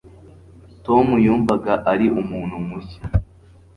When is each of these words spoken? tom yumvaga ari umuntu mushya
tom 0.85 1.07
yumvaga 1.25 1.73
ari 1.91 2.05
umuntu 2.21 2.55
mushya 2.67 3.01